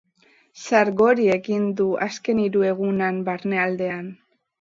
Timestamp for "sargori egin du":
0.67-1.87